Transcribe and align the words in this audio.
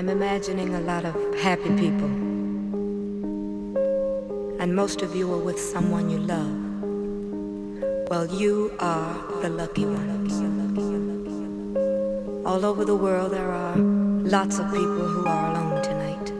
I'm 0.00 0.08
imagining 0.08 0.74
a 0.74 0.80
lot 0.80 1.04
of 1.04 1.14
happy 1.40 1.76
people. 1.76 2.08
And 4.58 4.74
most 4.74 5.02
of 5.02 5.14
you 5.14 5.30
are 5.30 5.44
with 5.44 5.60
someone 5.60 6.08
you 6.08 6.16
love. 6.16 8.08
Well, 8.08 8.24
you 8.24 8.72
are 8.78 9.12
the 9.42 9.50
lucky 9.50 9.84
ones. 9.84 10.32
All 12.46 12.64
over 12.64 12.86
the 12.86 12.96
world, 12.96 13.32
there 13.32 13.52
are 13.52 13.76
lots 13.76 14.58
of 14.58 14.70
people 14.70 15.06
who 15.06 15.26
are 15.26 15.50
alone 15.50 15.82
tonight. 15.82 16.32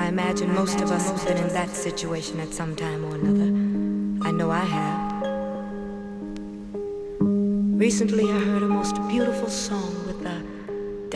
I 0.00 0.08
imagine 0.08 0.54
most 0.54 0.80
of 0.80 0.90
us 0.90 1.10
have 1.10 1.22
been 1.26 1.36
in 1.36 1.48
that 1.52 1.68
situation 1.68 2.40
at 2.40 2.54
some 2.54 2.74
time 2.74 3.04
or 3.04 3.14
another. 3.14 3.52
I 4.26 4.30
know 4.30 4.50
I 4.50 4.64
have. 4.64 5.12
Recently, 7.78 8.30
I 8.32 8.38
heard 8.38 8.62
a 8.62 8.68
most 8.68 8.96
beautiful 9.10 9.50
song 9.50 10.01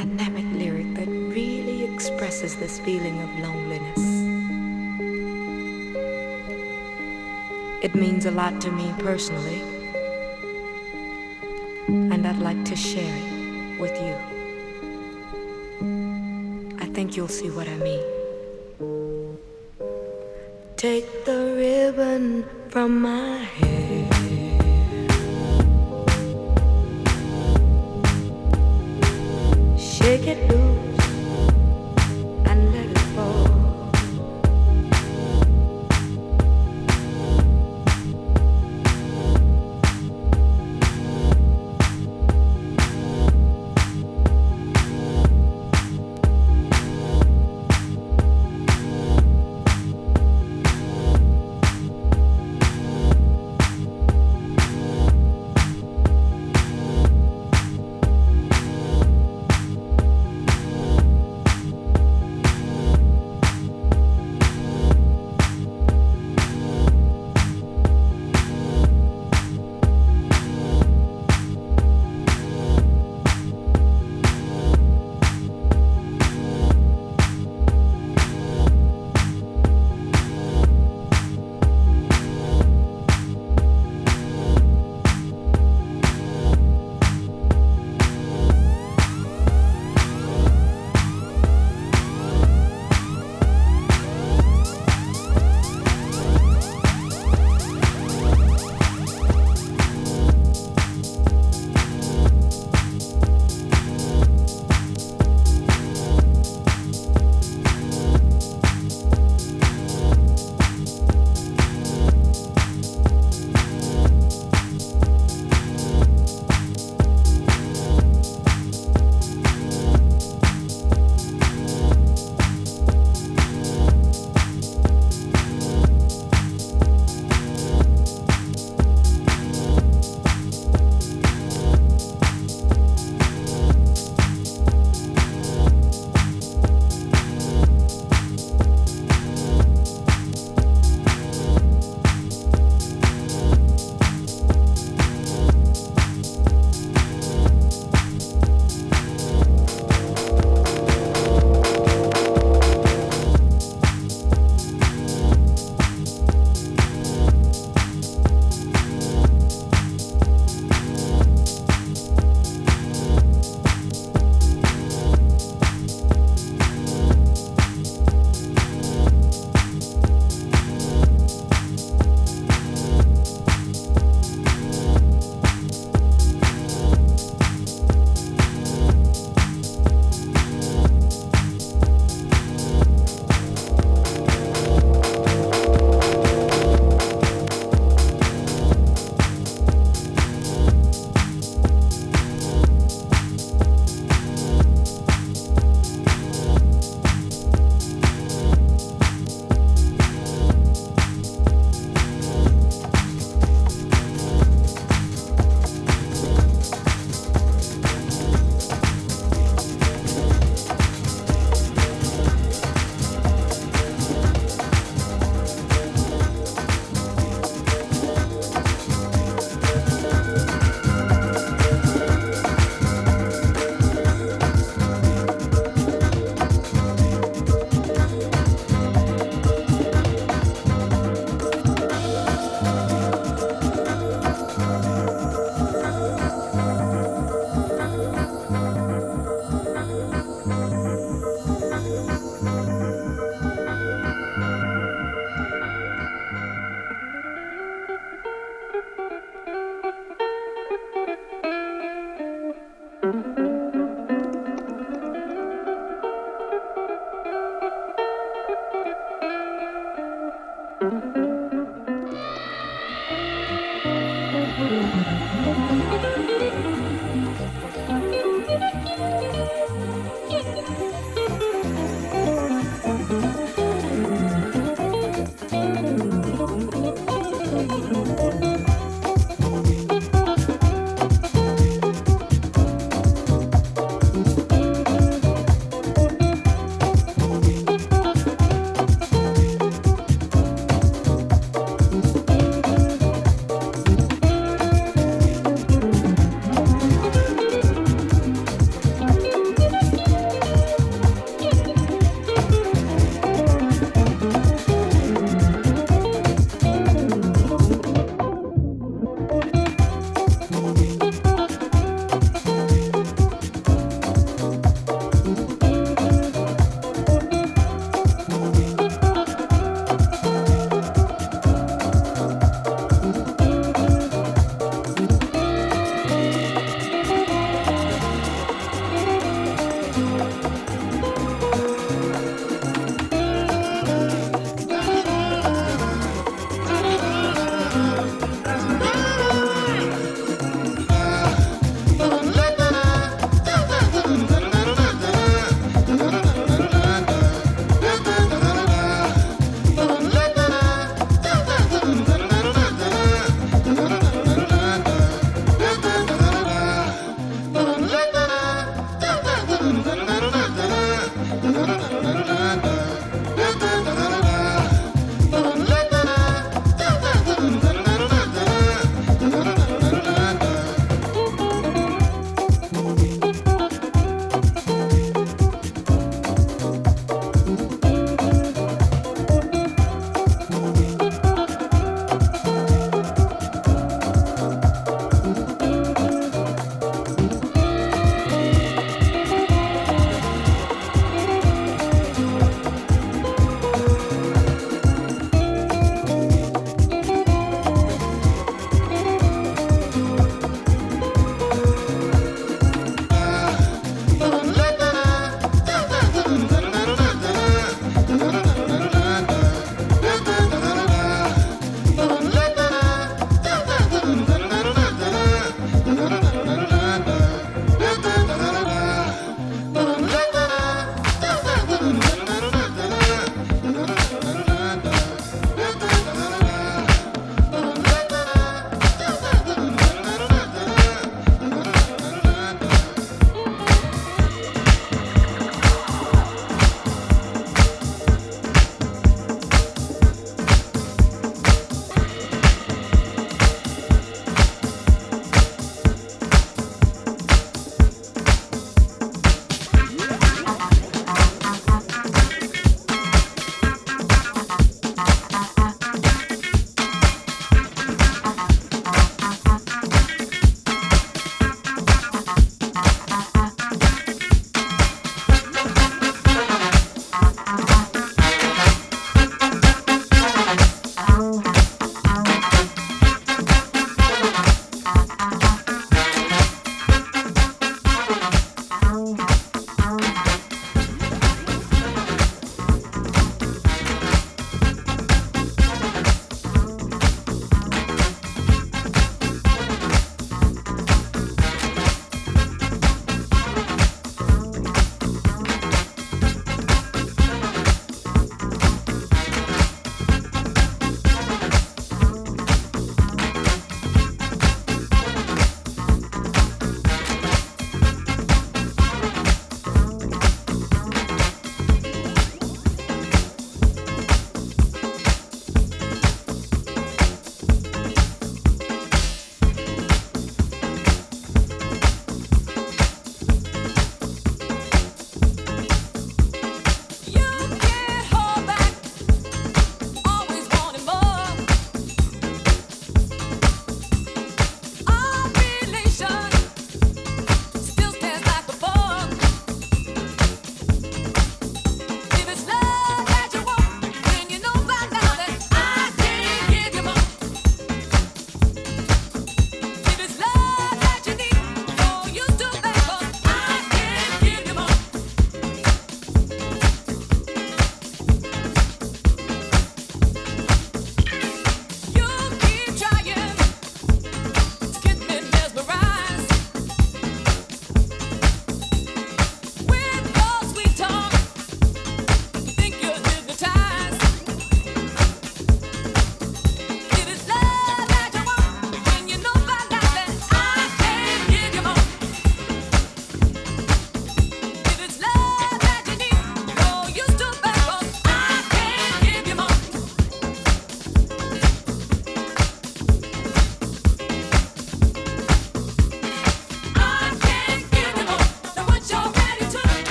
dynamic 0.00 0.46
lyric 0.54 0.94
that 0.94 1.08
really 1.08 1.84
expresses 1.84 2.56
this 2.56 2.80
feeling 2.80 3.20
of 3.20 3.28
loneliness. 3.38 4.02
It 7.82 7.94
means 7.94 8.24
a 8.24 8.30
lot 8.30 8.62
to 8.62 8.70
me 8.70 8.94
personally, 8.98 9.60
and 11.88 12.26
I'd 12.26 12.38
like 12.38 12.64
to 12.64 12.76
share 12.76 13.14
it 13.14 13.78
with 13.78 13.94
you. 14.06 14.16
I 16.78 16.86
think 16.94 17.14
you'll 17.14 17.28
see 17.28 17.50
what 17.50 17.68
I 17.68 17.76
mean. 17.76 18.04
Take 20.78 21.26
the 21.26 21.40
ribbon 21.58 22.46
from 22.70 23.02
my 23.02 23.36
hair. 23.36 23.69